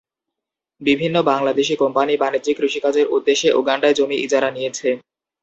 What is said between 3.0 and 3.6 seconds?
উদ্দেশ্যে